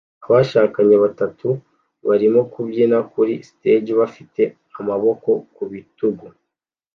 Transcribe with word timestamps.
Abashakanye 0.27 0.95
batatu 1.03 1.47
barimo 2.07 2.41
kubyina 2.53 2.97
kuri 3.11 3.33
stage 3.49 3.91
bafite 3.99 4.41
amaboko 4.79 5.29
ku 5.55 5.63
bitugu 5.71 6.25